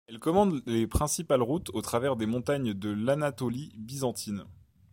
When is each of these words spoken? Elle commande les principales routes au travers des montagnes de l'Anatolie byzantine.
Elle 0.07 0.17
commande 0.17 0.63
les 0.65 0.87
principales 0.87 1.43
routes 1.43 1.69
au 1.75 1.81
travers 1.83 2.15
des 2.15 2.25
montagnes 2.25 2.73
de 2.73 2.89
l'Anatolie 2.89 3.71
byzantine. 3.77 4.45